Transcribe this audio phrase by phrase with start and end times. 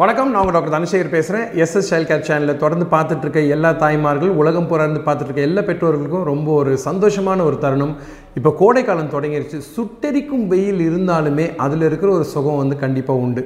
[0.00, 4.68] வணக்கம் நான் உங்கள் டாக்டர் தனசேகர் பேசுகிறேன் எஸ்எஸ் சைல்ட் கேர் சேனலில் தொடர்ந்து பார்த்துட்ருக்க எல்லா தாய்மார்கள் உலகம்
[4.72, 7.94] புறந்து பார்த்துட்ருக்க எல்லா பெற்றோர்களுக்கும் ரொம்ப ஒரு சந்தோஷமான ஒரு தருணம்.
[8.38, 9.58] இப்போ கோடைக்காலம் தொடங்கிருச்சு.
[9.74, 13.42] சுட்டெரிக்கும் வெயில் இருந்தாலுமே அதில் இருக்கிற ஒரு சுகம் வந்து கண்டிப்பாக உண்டு.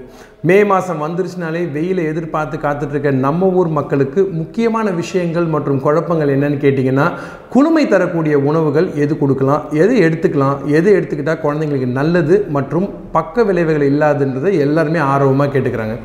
[0.48, 7.06] மே மாதம் வந்துருச்சுனாலே வெயிலை எதிர்பார்த்து காத்துட்ருக்க நம்ம ஊர் மக்களுக்கு முக்கியமான விஷயங்கள் மற்றும் குழப்பங்கள் என்னன்னு கேட்டிங்கன்னா
[7.54, 14.52] குளுமை தரக்கூடிய உணவுகள் எது கொடுக்கலாம் எது எடுத்துக்கலாம் எது எடுத்துக்கிட்டால் குழந்தைங்களுக்கு நல்லது மற்றும் பக்க விளைவுகள் இல்லாதுன்றதை
[14.66, 15.96] எல்லாருமே ஆர்வமாக கேட்டுக்கிறாங்க.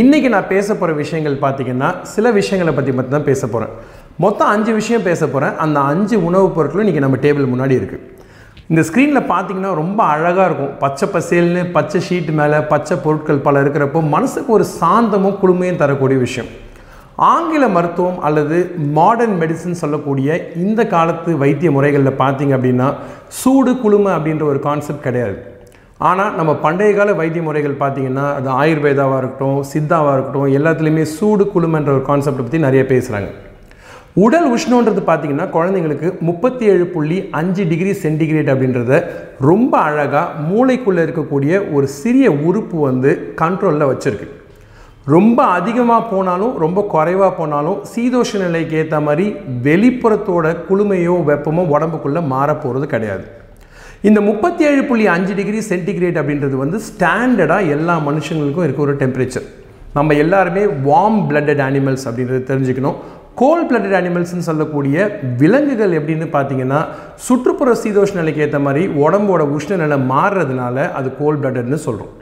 [0.00, 3.72] இன்றைக்கி நான் பேச போகிற விஷயங்கள் பார்த்தீங்கன்னா சில விஷயங்களை பற்றி மட்டும் தான் பேச போகிறேன்
[4.16, 8.00] மொத்தம் அஞ்சு விஷயம் பேச போகிறேன் அந்த அஞ்சு உணவுப் பொருட்களும் இன்றைக்கி நம்ம டேபிள் முன்னாடி இருக்குது
[8.68, 10.72] இந்த ஸ்க்ரீனில் பார்த்தீங்கன்னா ரொம்ப அழகாக இருக்கும்.
[10.78, 16.50] பச்சை பசேல்னு பச்சை ஷீட் மேலே பச்சை பொருட்கள் பல இருக்கிறப்போ மனசுக்கு ஒரு சாந்தமும் குளுமையும் தரக்கூடிய விஷயம்.
[17.16, 22.94] ஆங்கில மருத்துவம் அல்லது மாடர்ன் மெடிசன் சொல்லக்கூடிய இந்த காலத்து வைத்திய முறைகளில் பார்த்தீங்க அப்படின்னா
[23.28, 25.36] சூடு குளுமை அப்படின்ற ஒரு கான்செப்ட் கிடையாது.
[26.08, 31.90] ஆனால் நம்ம பண்டைய கால வைத்திய முறைகள் பார்த்திங்கன்னா அது ஆயுர்வேதாவாக இருக்கட்டும் சித்தாவாக இருக்கட்டும் எல்லாத்துலேயுமே சூடு குழுமன்ற
[31.96, 33.30] ஒரு கான்செப்டை பற்றி நிறைய பேசுகிறாங்க
[34.24, 38.96] உடல் உஷ்ணன்றது பார்த்திங்கன்னா குழந்தைங்களுக்கு முப்பத்தி ஏழு புள்ளி அஞ்சு டிகிரி சென்டிகிரேட் அப்படின்றத
[39.50, 44.28] ரொம்ப அழகாக மூளைக்குள்ளே இருக்கக்கூடிய ஒரு சிறிய உறுப்பு வந்து கண்ட்ரோலில் வச்சுருக்கு.
[45.14, 49.28] ரொம்ப அதிகமாக போனாலும் ரொம்ப குறைவாக போனாலும் சீதோஷ நிலைக்கு ஏற்ற மாதிரி
[49.68, 53.24] வெளிப்புறத்தோட குளுமையோ வெப்பமோ உடம்புக்குள்ளே மாற போகிறது கிடையாது.
[54.04, 59.46] இந்த முப்பத்தி ஏழு புள்ளி அஞ்சு டிகிரி சென்டிகிரேட் அப்படின்றது வந்து ஸ்டாண்டர்டாக எல்லா மனுஷங்களுக்கும் இருக்க ஒரு டெம்பரேச்சர்
[59.94, 62.96] நம்ம எல்லாருமே வார்ம் பிளட்டட் அனிமல்ஸ் அப்படின்றது தெரிஞ்சுக்கணும்.
[63.34, 64.96] கோல் பிளட்டட் அனிமல்ஸ்னு சொல்லக்கூடிய
[65.38, 66.80] விலங்குகள் எப்படின்னு பார்த்தீங்கன்னா
[67.16, 72.12] சுற்றுப்புற சீதோஷ நிலைக்கு ஏற்ற மாதிரி உடம்போட உஷ்ண நிலை மாறுறதுனால அது கோல் பிளட்டட்னு சொல்கிறோம்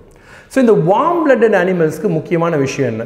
[0.55, 3.05] ஸோ இந்த வார்ம் பிளட்டட் அனிமல்ஸ்க்கு முக்கியமான விஷயம் என்ன?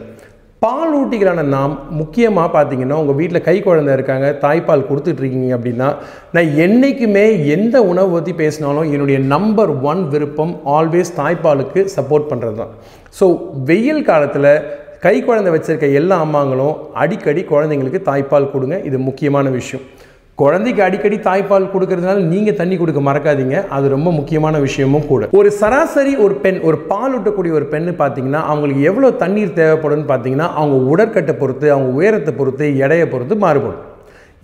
[0.65, 5.89] பால் ஊட்டிகளான நாம் முக்கியமாக பார்த்தீங்கன்னா உங்கள் வீட்டில் கை குழந்தை இருக்காங்க தாய்ப்பால் கொடுத்துட்ருக்கீங்க அப்படின்னா
[6.31, 12.73] நான் என்றைக்குமே எந்த உணவு பற்றி பேசினாலும் என்னுடைய நம்பர் ஒன் விருப்பம் ஆல்வேஸ் தாய்ப்பாலுக்கு சப்போர்ட் பண்ணுறது தான்
[13.21, 13.27] ஸோ
[13.65, 14.51] வெயில் காலத்தில்
[15.01, 19.85] கை குழந்தை வச்சுருக்க எல்லா அம்மாங்களும் அடிக்கடி குழந்தைங்களுக்கு தாய்ப்பால் கொடுங்க இது முக்கியமான விஷயம்.
[20.39, 23.57] குழந்தைக்கு அடிக்கடி தாய்ப்பால் கொடுக்கறதுனால நீங்கள் தண்ணி கொடுக்க மறக்காதீங்க.
[23.77, 25.27] அது ரொம்ப முக்கியமான விஷயமும் கூட.
[25.39, 30.49] ஒரு சராசரி ஒரு பெண் ஒரு பால் ஊட்டக்கூடிய ஒரு பெண்ணு பார்த்தீங்கன்னா அவங்களுக்கு எவ்வளோ தண்ணீர் தேவைப்படும்னு பார்த்தீங்கன்னா
[30.61, 33.85] அவங்க உடற்கட்டை பொறுத்து அவங்க உயரத்தை பொறுத்து எடையை பொறுத்து மாறுபடும்.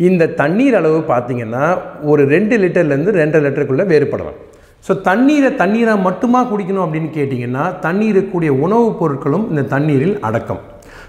[0.09, 1.65] இந்த தண்ணீர் அளவு பார்த்தீங்கன்னா
[2.11, 4.39] ஒரு ரெண்டு லிட்டர்லேருந்து ரெண்டரை லிட்டருக்குள்ளே வேறுபடலாம்.
[4.87, 10.63] ஸோ தண்ணீரை தண்ணீராக மட்டுமா குடிக்கணும் அப்படின்னு கேட்டிங்கன்னா தண்ணீருக்குரிய உணவுப் பொருட்களும் இந்த தண்ணீரில் அடக்கம்.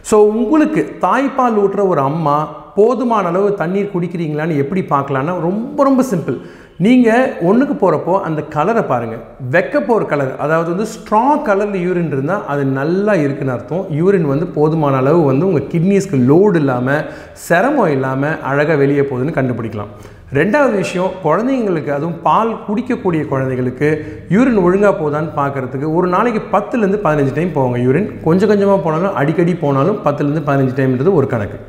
[0.09, 2.35] ஸோ உங்களுக்கு தாய்ப்பால் ஊட்டுற ஒரு அம்மா
[2.77, 6.37] போதுமான அளவு தண்ணீர் குடிக்கிறீங்களான்னு எப்படி பார்க்கலான்னா ரொம்ப ரொம்ப சிம்பிள்
[6.85, 9.23] நீங்கள் ஒன்றுக்கு போகிறப்போ அந்த கலரை பாருங்கள்
[9.55, 13.83] வெக்க போகிற கலர் அதாவது வந்து ஸ்ட்ராங் கலரில் யூரின் இருந்தால் அது நல்லா இருக்குன்னு அர்த்தம்.
[13.99, 17.03] யூரின் வந்து போதுமான அளவு வந்து உங்கள் கிட்னிஸ்க்கு லோடு இல்லாமல்
[17.47, 19.91] சிரமம் இல்லாமல் அழகாக வெளியே போகுதுன்னு கண்டுபிடிக்கலாம்.
[20.39, 23.89] ரெண்டாவது விஷயம் குழந்தைங்களுக்கு அதுவும் பால் குடிக்கக்கூடிய குழந்தைங்களுக்கு
[24.35, 29.55] யூரின் ஒழுங்காக போதான்னு பார்க்குறதுக்கு ஒரு நாளைக்கு பத்துலேருந்து பதினஞ்சு டைம் போவாங்க யூரின் கொஞ்சம் கொஞ்சமாக போனாலும் அடிக்கடி
[29.65, 31.59] போனாலும் பத்துலேருந்து பதினஞ்சு டைம்ன்றது ஒரு கணக்கு.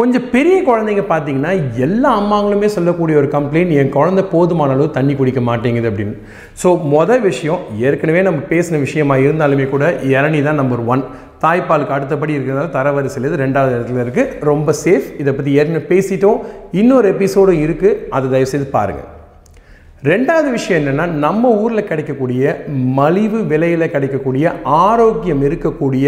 [0.00, 1.50] கொஞ்சம் பெரிய குழந்தைங்க பார்த்தீங்கன்னா
[1.86, 6.14] எல்லா அம்மாங்களுமே சொல்லக்கூடிய ஒரு கம்ப்ளைண்ட் என் குழந்தை போதுமான அளவு தண்ணி குடிக்க மாட்டேங்குது அப்படின்னு.
[6.62, 9.84] ஸோ மொதல் விஷயம் ஏற்கனவே நம்ம பேசின விஷயமா இருந்தாலுமே கூட
[10.14, 11.04] இரணி தான் நம்பர் ஒன்
[11.44, 16.40] தாய்ப்பாலுக்கு அடுத்தபடி இருக்கிறதால தரவரிசையில் இது ரெண்டாவது இடத்துல இருக்குது ரொம்ப சேஃப் இதை பற்றி ஏற்கனவே பேசிட்டோம்.
[16.82, 19.08] இன்னொரு எபிசோடும் இருக்குது அதை தயவுசெய்து பாருங்கள்
[20.08, 22.52] ரெண்டாவது விஷயம் என்னென்னா நம்ம ஊரில் கிடைக்கக்கூடிய
[22.98, 24.52] மலிவு விலையில் கிடைக்கக்கூடிய
[24.84, 26.06] ஆரோக்கியம் இருக்கக்கூடிய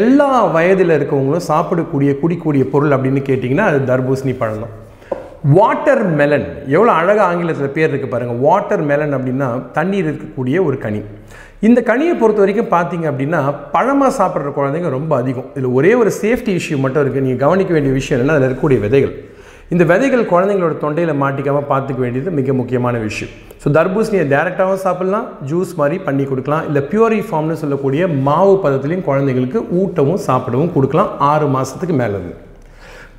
[0.00, 4.74] எல்லா வயதில் இருக்கவங்களும் சாப்பிடக்கூடிய குடிக்கூடிய பொருள் அப்படின்னு கேட்டிங்கன்னா அது தர்பூசணி பழம் தான்.
[5.56, 9.48] வாட்டர் மெலன் எவ்வளோ அழகாக ஆங்கிலத்தில் பேர் இருக்குது பாருங்கள் வாட்டர் மெலன் அப்படின்னா
[9.78, 11.00] தண்ணீர் இருக்கக்கூடிய ஒரு கனி.
[11.68, 13.40] இந்த கனியை பொறுத்த வரைக்கும் பார்த்தீங்க அப்படின்னா
[13.76, 15.48] பழமாக சாப்பிட்ற குழந்தைங்க ரொம்ப அதிகம்.
[15.56, 19.14] இதில் ஒரே ஒரு சேஃப்டி இஷ்யூ மட்டும் இருக்குது நீங்கள் கவனிக்க வேண்டிய விஷயம் என்னென்னா அதில் இருக்கக்கூடிய விதைகள்.
[19.74, 23.32] இந்த விதைகள் குழந்தைங்களோட தொண்டையில் மாட்டிக்காமல் பார்த்துக்க வேண்டியது மிக முக்கியமான விஷயம்.
[23.62, 26.66] ஸோ தர்பூசணியை டேரெக்டாகவும் சாப்பிட்லாம் ஜூஸ் மாதிரி பண்ணி கொடுக்கலாம்.
[26.68, 32.20] இல்லை பியூரி ஃபார்ம்னு சொல்லக்கூடிய மாவு பதத்துலேயும் குழந்தைங்களுக்கு ஊட்டவும் சாப்பிடவும் கொடுக்கலாம் ஆறு மாதத்துக்கு மேலே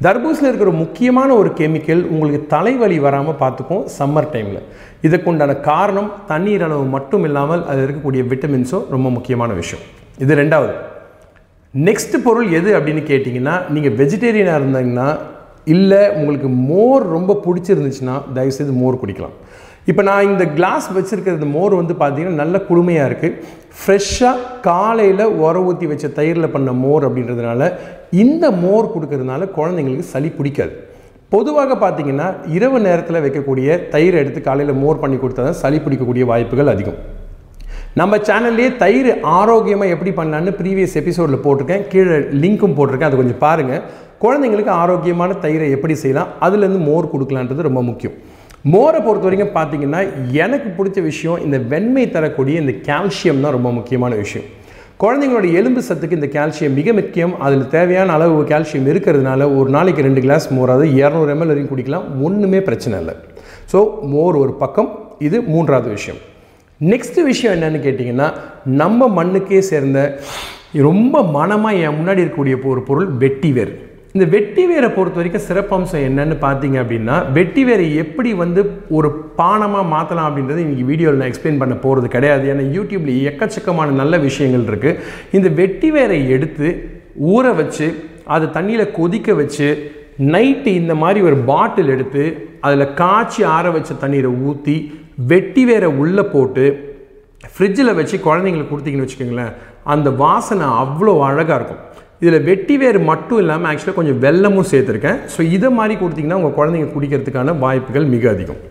[0.05, 4.65] தர்பூசில் இருக்கிற முக்கியமான ஒரு கெமிக்கல் உங்களுக்கு தலைவலி வராமல் பார்த்துக்கும் சம்மர் டைமில்
[5.07, 9.85] இதுக்குண்டான காரணம் தண்ணீர் அளவு மட்டும் இல்லாமல் அதில் இருக்கக்கூடிய விட்டமின்ஸும் ரொம்ப முக்கியமான விஷயம்.
[10.23, 10.75] இது ரெண்டாவது.
[11.73, 15.09] நெக்ஸ்ட் பொருள் எது அப்படின்னு கேட்டிங்கன்னா நீங்கள் வெஜிடேரியனாக இருந்தீங்கன்னா
[15.75, 19.35] இல்லை உங்களுக்கு மோர் ரொம்ப பிடிச்சிருந்துச்சுன்னா தயவுசெய்து மோர் குடிக்கலாம்.
[19.91, 23.37] இப்போ நான் இந்த கிளாஸ் வச்சுருக்கிறது மோர் வந்து பார்த்தீங்கன்னா நல்ல குளுமையாக இருக்குது
[23.81, 27.69] ஃப்ரெஷ்ஷாக காலையில் உர ஊற்றி வச்ச தயிரில் பண்ண மோர் அப்படின்றதுனால
[28.23, 30.73] இந்த மோர் கொடுக்கறதுனால குழந்தைங்களுக்கு சளி பிடிக்காது.
[31.35, 32.27] பொதுவாக பார்த்தீங்கன்னா
[32.57, 36.99] இரவு நேரத்தில் வைக்கக்கூடிய தயிரை எடுத்து காலையில் மோர் பண்ணி கொடுத்தா தான் சளி பிடிக்கக்கூடிய வாய்ப்புகள் அதிகம்.
[37.99, 41.85] நம்ம சேனல்லையே தயிர் ஆரோக்கியமாக எப்படி பண்ணலான்னு ப்ரீவியஸ் எபிசோடில் போட்டிருக்கேன்.
[41.91, 43.11] கீழே லிங்க்கும் போட்டிருக்கேன்.
[43.11, 43.81] அது கொஞ்சம் பாருங்கள்
[44.23, 46.29] குழந்தைங்களுக்கு ஆரோக்கியமான தயிரை எப்படி செய்யலாம்?
[46.45, 48.15] அதுலேருந்து மோர் கொடுக்கலான்றது ரொம்ப முக்கியம்.
[48.73, 49.99] மோரை பொறுத்த வரைக்கும் பார்த்தீங்கன்னா
[50.43, 54.47] எனக்கு பிடிச்ச விஷயம் இந்த வெண்மை தரக்கூடிய இந்த கால்சியம் தான் ரொம்ப முக்கியமான விஷயம்.
[55.01, 57.33] குழந்தைங்களோட எலும்பு சத்துக்கு இந்த கால்சியம் மிக முக்கியம்.
[57.45, 62.07] அதில் தேவையான அளவு கால்சியம் இருக்கிறதுனால ஒரு நாளைக்கு ரெண்டு கிளாஸ் மோர் அதாவது இரநூறு எம்எல் வரைக்கும் குடிக்கலாம்.
[62.27, 63.15] ஒன்றுமே பிரச்சனை இல்லை.
[63.73, 63.79] ஸோ
[64.13, 64.89] மோர் ஒரு பக்கம்
[65.27, 66.19] இது மூன்றாவது விஷயம்.
[66.81, 68.29] நெக்ஸ்ட் விஷயம் என்னென்னு கேட்டிங்கன்னா
[68.81, 69.99] நம்ம மண்ணுக்கே சேர்ந்த
[70.87, 73.73] ரொம்ப மனமாக என் முன்னாடி இருக்கக்கூடிய ஒரு பொருள் வெட்டிவேர்
[74.15, 78.61] இந்த வெட்டி வேரை பொறுத்த வரைக்கும் சிறப்பம்சம் என்னன்னு பார்த்தீங்க அப்படின்னா வெட்டி வேரை எப்படி வந்து
[78.97, 79.09] ஒரு
[79.39, 82.45] பானமாக மாற்றலாம் அப்படின்றது இன்றைக்கி வீடியோவில் நான் எக்ஸ்பிளைன் பண்ண போகிறது கிடையாது.
[82.51, 84.99] ஏன்னா யூடியூப்பில் எக்கச்சக்கமான நல்ல விஷயங்கள் இருக்குது
[85.37, 86.69] இந்த வெட்டி வேரை எடுத்து
[87.33, 87.87] ஊற வச்சு
[88.35, 89.67] அதை தண்ணியில் கொதிக்க வச்சு
[90.33, 92.23] நைட்டு இந்த மாதிரி ஒரு பாட்டில் எடுத்து
[92.67, 94.77] அதில் காய்ச்சி ஆற வச்ச தண்ணீரை ஊற்றி
[95.31, 96.65] வெட்டி வேரை உள்ளே போட்டு
[97.53, 99.53] ஃப்ரிட்ஜில் வச்சு குழந்தைங்களுக்கு கொடுத்தீங்கன்னு வச்சுக்கோங்களேன்
[99.93, 101.83] அந்த வாசனை அவ்வளோ அழகாக இருக்கும்.
[102.21, 105.17] இதில் வெட்டி வேறு மட்டும் இல்லாமல் ஆக்சுவலாக கொஞ்சம் வெல்லமும் சேர்த்துருக்கேன்.
[105.33, 108.61] ஸோ இதை மாதிரி கொடுத்தீங்கன்னா உங்கள் குழந்தைங்க குடிக்கிறதுக்கான வாய்ப்புகள் மிக அதிகம்.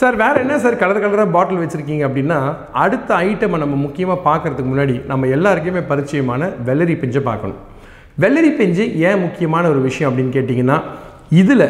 [0.00, 2.38] சார் வேறு என்ன சார் கலர் கலராக பாட்டில் வச்சுருக்கீங்க அப்படின்னா
[2.84, 7.60] அடுத்த ஐட்டமை நம்ம முக்கியமாக பார்க்குறதுக்கு முன்னாடி நம்ம எல்லாருக்குமே பரிச்சயமான வெள்ளரி பிஞ்சை பார்க்கணும்.
[8.24, 10.78] வெள்ளரி பிஞ்சு ஏன் முக்கியமான ஒரு விஷயம் அப்படின்னு கேட்டிங்கன்னா
[11.42, 11.66] இதில்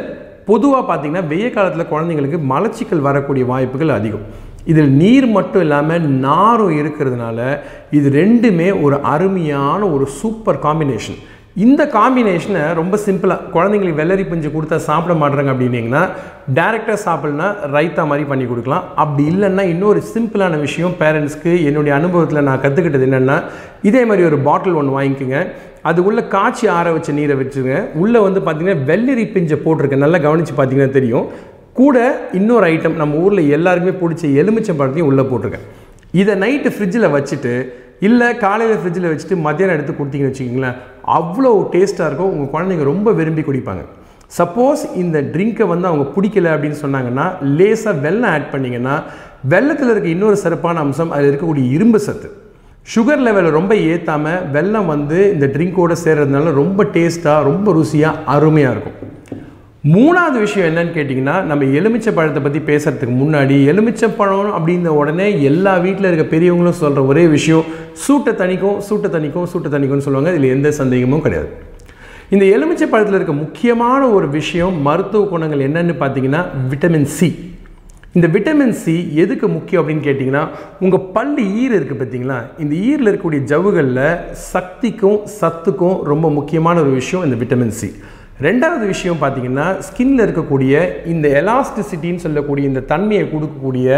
[0.50, 4.26] பொதுவாக பார்த்தீங்கன்னா வெய்ய காலத்தில் குழந்தைங்களுக்கு மலச்சிக்கல் வரக்கூடிய வாய்ப்புகள் அதிகம்.
[4.72, 7.40] இதில் நீர் மட்டும் இல்லாமல் நாரும் இருக்கிறதுனால
[7.98, 11.20] இது ரெண்டுமே ஒரு அருமையான ஒரு சூப்பர் காம்பினேஷன்
[11.64, 16.02] இந்த காம்பினேஷனை ரொம்ப சிம்பிளாக குழந்தைங்களுக்கு வெள்ளரி பிஞ்சு கொடுத்தா சாப்பிட மாட்றாங்க அப்படின்னீங்கன்னா
[16.58, 18.84] டேரெக்டாக சாப்பிட்லன்னா ரைத்தா மாதிரி பண்ணி கொடுக்கலாம்.
[19.02, 23.38] அப்படி இல்லைன்னா இன்னொரு சிம்பிளான விஷயம் பேரண்ட்ஸ்க்கு என்னுடைய அனுபவத்தில் நான் கற்றுக்கிட்டது என்னென்னா
[23.90, 25.40] இதே மாதிரி ஒரு பாட்டில் ஒன்று வாங்கிக்கோங்க.
[25.88, 26.00] அது
[26.34, 31.26] காய்ச்சி ஆற வச்ச நீரை வச்சுருங்க உள்ளே வந்து பார்த்திங்கன்னா வெள்ளரி பிஞ்சை போட்டிருக்கேன் நல்லா கவனித்து பார்த்தீங்கன்னா தெரியும்.
[31.80, 31.96] கூட
[32.38, 35.66] இன்னொரு ஐட்டம் நம்ம ஊரில் எல்லாருக்குமே பிடிச்ச எலுமிச்சம்பழத்தையும் உள்ளே போட்டிருக்கேன்.
[36.20, 37.52] இதை நைட்டு ஃப்ரிட்ஜில் வச்சுட்டு
[38.06, 40.76] இல்லை காலையில் ஃப்ரிட்ஜில் வச்சுட்டு மதியானம் எடுத்து கொடுத்தீங்கன்னு வச்சுக்கிங்களேன்
[41.18, 42.32] அவ்வளோ டேஸ்ட்டாக இருக்கும்.
[42.34, 43.84] உங்கள் குழந்தைங்க ரொம்ப விரும்பி குடிப்பாங்க.
[44.38, 47.26] சப்போஸ் இந்த ட்ரிங்க்கை வந்து அவங்க பிடிக்கல அப்படின்னு சொன்னாங்கன்னா
[47.58, 48.94] லேசாக வெல்லம் ஆட் பண்ணிங்கன்னா
[49.52, 52.28] வெள்ளத்தில் இருக்க இன்னொரு சிறப்பான அம்சம் அதில் இருக்கக்கூடிய இரும்பு சத்து.
[52.94, 59.07] சுகர் லெவலை ரொம்ப ஏற்றாமல் வெல்லம் வந்து இந்த ட்ரிங்கோடு சேர்றதுனால ரொம்ப டேஸ்ட்டாக ரொம்ப ருசியாக அருமையாக இருக்கும்.
[59.84, 65.78] மூணாவது விஷயம் என்னன்னு கேட்டிங்கன்னா நம்ம எலுமிச்சை பழத்தை பற்றி பேசுகிறதுக்கு முன்னாடி எலுமிச்சை பழம் அப்படின்ற உடனே எல்லா
[65.84, 67.64] வீட்டில் இருக்க பெரியவங்களும் சொல்கிற ஒரே விஷயம்
[68.06, 70.32] சூட்டை தணிக்கும் சூட்டை தணிக்கும் சூட்டை தணிக்கும்னு சொல்லுவாங்க.
[70.34, 71.48] இதில் எந்த சந்தேகமும் கிடையாது.
[72.30, 76.42] இந்த எலுமிச்சை பழத்தில் இருக்க முக்கியமான ஒரு விஷயம் மருத்துவ குணங்கள் என்னன்னு பார்த்தீங்கன்னா
[76.72, 77.28] விட்டமின் சி
[78.12, 80.44] இந்த விட்டமின் சி எதுக்கு முக்கியம் அப்படின்னு கேட்டிங்கன்னா
[80.80, 84.04] உங்கள் பல்லு ஈர் இருக்குது பார்த்தீங்களா இந்த ஈரில் இருக்கக்கூடிய ஜவுகளில்
[84.52, 87.90] சக்திக்கும் சத்துக்கும் ரொம்ப முக்கியமான ஒரு விஷயம் இந்த விட்டமின் சி
[88.46, 90.72] ரெண்டாவது விஷயம் பார்த்தீங்கன்னா ஸ்கின்ல இருக்கக்கூடிய
[91.12, 93.88] இந்த எலாஸ்டிசிட்டின்னு சொல்லக்கூடிய இந்த தன்மையை கொடுக்கக்கூடிய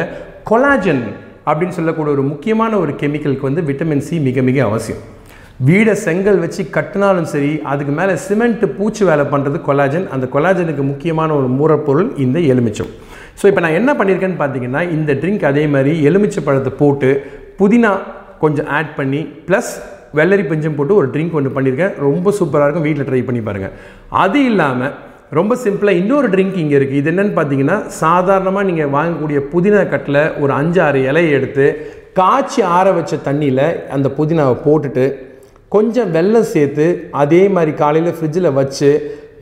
[0.51, 1.03] கொலாஜன்
[1.49, 5.03] அப்படின்னு சொல்லக்கூடிய ஒரு முக்கியமான ஒரு கெமிக்கலுக்கு வந்து விட்டமின் சி மிக மிக அவசியம்.
[5.69, 11.31] வீடை செங்கல் வச்சு கட்டினாலும் சரி அதுக்கு மேலே சிமெண்ட் பூச்சி வேலை பண்ணுறது கொலாஜன் அந்த கொலாஜனுக்கு முக்கியமான
[11.41, 12.91] ஒரு மூலப்பொருள் இந்த எலுமிச்சம்.
[13.41, 17.11] ஸோ இப்போ நான் என்ன பண்ணியிருக்கேன்னு பார்த்தீங்கன்னா இந்த ட்ரிங்க் அதே மாதிரி எலுமிச்சை பழத்தை போட்டு
[17.61, 17.93] புதினா
[18.45, 19.73] கொஞ்சம் ஆட் பண்ணி ப்ளஸ்
[20.19, 22.87] வெள்ளரி பஞ்சம் போட்டு ஒரு ட்ரிங்க் ஒன்று பண்ணியிருக்கேன் ரொம்ப சூப்பராக இருக்கும்.
[22.89, 23.75] வீட்டில் ட்ரை பண்ணி பாருங்கள்
[24.25, 24.93] அது இல்லாமல்
[25.39, 30.53] ரொம்ப சிம்பிளாக இன்னொரு ட்ரிங்க் இங்கே இருக்குது இது என்னென்னு பார்த்தீங்கன்னா சாதாரணமாக நீங்கள் வாங்கக்கூடிய புதினா கட்டில் ஒரு
[30.61, 31.67] அஞ்சு ஆறு இலையை எடுத்து
[32.19, 35.05] காய்ச்சி ஆற வச்ச தண்ணியில் அந்த புதினாவை போட்டுட்டு
[35.75, 36.87] கொஞ்சம் வெள்ளம் சேர்த்து
[37.23, 38.91] அதே மாதிரி காலையில் ஃப்ரிட்ஜில் வச்சு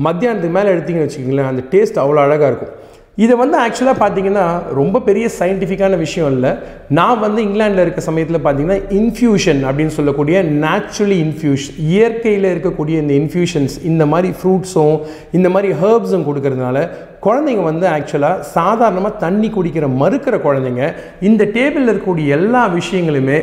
[0.07, 2.75] மத்தியானத்துக்கு மேலே எடுத்தீங்கன்னு வச்சுக்கிங்களேன் அந்த டேஸ்ட் அவ்வளோ அழகாக இருக்கும்.
[3.19, 6.51] இதை வந்து ஆக்சுவலாக பார்த்தீங்கன்னா ரொம்ப பெரிய சயின்டிஃபிக்கான விஷயம் இல்லை.
[6.89, 13.75] நான் வந்து இங்கிலாண்டில் இருக்க சமயத்தில் பார்த்தீங்கன்னா இன்ஃப்யூஷன் அப்படின்னு சொல்லக்கூடிய நேச்சுரலி இன்ஃபியூஷன் இயற்கையில் இருக்கக்கூடிய இந்த இன்ஃப்யூஷன்ஸ்
[13.83, 14.97] இந்த மாதிரி ஃப்ரூட்ஸும்
[15.31, 16.89] இந்த மாதிரி ஹர்ப்ஸும் கொடுக்கறதுனால
[17.21, 20.85] குழந்தைங்க வந்து ஆக்சுவலாக சாதாரணமாக தண்ணி குடிக்கிற மறுக்கிற குழந்தைங்க
[21.21, 23.39] இந்த டேபிளில் இருக்கக்கூடிய எல்லா விஷயங்களுமே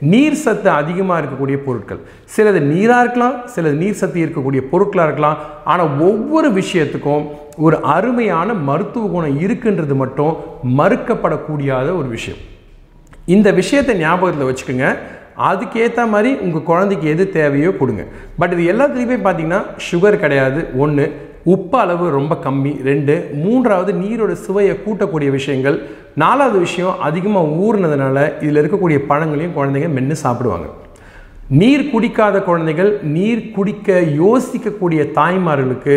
[0.00, 2.00] நீர் சத்து அதிகமாக இருக்கக்கூடிய பொருட்கள்.
[2.34, 5.38] சிலது நீராக இருக்கலாம் சிலது நீர் சத்து இருக்கக்கூடிய பொருட்களாக இருக்கலாம்.
[5.64, 7.24] ஆனால் ஒவ்வொரு விஷயத்துக்கும்
[7.66, 10.36] ஒரு அருமையான மருத்துவ குணம் இருக்குன்றது மட்டும்
[10.80, 12.40] மறுக்கப்படக்கூடியாத ஒரு விஷயம்.
[13.36, 14.88] இந்த விஷயத்தை ஞாபகத்தில் வச்சுக்கோங்க.
[15.50, 18.02] அதுக்கேற்ற மாதிரி உங்கள் குழந்தைக்கு எது தேவையோ கொடுங்க.
[18.40, 23.14] பட் இது எல்லாத்துலேயுமே பார்த்தீங்கன்னா சுகர் கிடையாது ஒன்று உப்பு அளவு ரொம்ப கம்மி ரெண்டு.
[23.44, 25.76] மூன்றாவது நீரோட சுவையை கூட்டக்கூடிய விஷயங்கள்
[26.22, 30.68] நாலாவது விஷயம் அதிகமாக ஊறினதுனால இதில் இருக்கக்கூடிய பழங்களையும் குழந்தைங்க மென்று சாப்பிடுவாங்க.
[31.60, 33.88] நீர் குடிக்காத குழந்தைகள் நீர் குடிக்க
[34.20, 35.94] யோசிக்கக்கூடிய தாய்மார்களுக்கு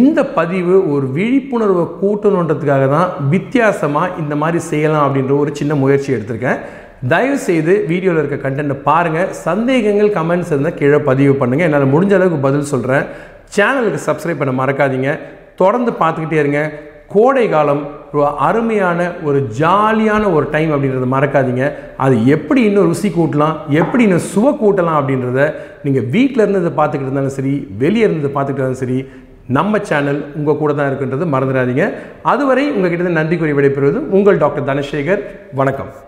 [0.00, 6.60] இந்த பதிவு ஒரு விழிப்புணர்வை கூட்டணுன்றதுக்காக தான் வித்தியாசமாக இந்த மாதிரி செய்யலாம் அப்படின்ற ஒரு சின்ன முயற்சி எடுத்திருக்கேன்.
[7.12, 12.40] தயவு செய்து வீடியோவில் இருக்க கண்டென்ட்டை பாருங்கள் சந்தேகங்கள் கமெண்ட்ஸ் இருந்தால் கீழே பதிவு பண்ணுங்கள் என்னால் முடிஞ்ச அளவுக்கு
[12.46, 13.04] பதில் சொல்கிறேன்
[13.56, 15.10] சேனலுக்கு சப்ஸ்கிரைப் பண்ண மறக்காதீங்க.
[15.62, 16.62] தொடர்ந்து பார்த்துக்கிட்டே இருங்க.
[17.14, 17.82] கோடை காலம்
[18.22, 21.72] அருமையான ஒரு ஜாலியான ஒரு டைம் அப்படின்றத மறக்காதீங்க.
[21.96, 27.36] அது எப்படி இன்னும் ருசி கூட்டலாம் எப்படி இன்னும் சுவை கூட்டலாம் அப்படின்றத நீங்கள் வீட்டில் இருந்தது பார்த்துக்கிட்டு இருந்தாலும்
[27.38, 29.04] சரி வெளியே இருந்தது பார்த்துக்கிட்டு இருந்தாலும் சரி
[29.46, 31.92] நம்ம சேனல் உங்கள் கூட தான் இருக்குன்றது மறந்துடாதீங்க.
[32.22, 35.22] அதுவரை உங்கள் உங்ககிட்ட நன்றி கூறி விடைபெறுவது உங்கள் டாக்டர் தனசேகர்.
[35.54, 36.03] வணக்கம்.